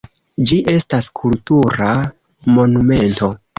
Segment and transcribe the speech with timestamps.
[0.51, 1.91] Ĝi estas kultura
[2.59, 3.33] monumento.